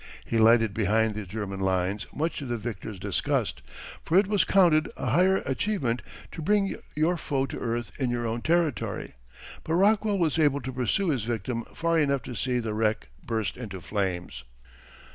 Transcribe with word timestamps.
He 0.25 0.39
lighted 0.39 0.73
behind 0.73 1.13
the 1.13 1.27
German 1.27 1.59
lines 1.59 2.07
much 2.11 2.37
to 2.37 2.47
the 2.47 2.57
victor's 2.57 2.97
disgust, 2.97 3.61
for 4.03 4.17
it 4.17 4.25
was 4.25 4.43
counted 4.43 4.91
a 4.97 5.11
higher 5.11 5.43
achievement 5.45 6.01
to 6.31 6.41
bring 6.41 6.75
your 6.95 7.17
foe 7.17 7.45
to 7.45 7.59
earth 7.59 7.91
in 7.99 8.09
your 8.09 8.25
own 8.25 8.41
territory. 8.41 9.13
But 9.63 9.75
Rockwell 9.75 10.17
was 10.17 10.39
able 10.39 10.61
to 10.61 10.73
pursue 10.73 11.09
his 11.11 11.21
victim 11.21 11.65
far 11.75 11.99
enough 11.99 12.23
to 12.23 12.33
see 12.35 12.57
the 12.57 12.73
wreck 12.73 13.09
burst 13.23 13.57
into 13.57 13.79
flames. 13.79 14.43